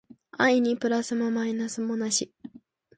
[0.31, 2.33] 愛にプラスもマイナスもなし